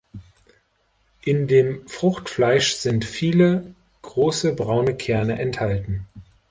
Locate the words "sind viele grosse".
2.73-4.55